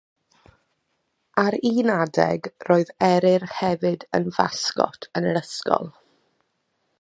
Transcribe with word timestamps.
Ar 1.41 1.57
un 1.69 1.91
adeg 1.95 2.49
roedd 2.69 2.93
eryr 3.09 3.45
hefyd 3.59 4.07
yn 4.21 4.27
fasgot 4.39 5.09
yn 5.21 5.29
yr 5.33 5.41
ysgol. 5.43 5.93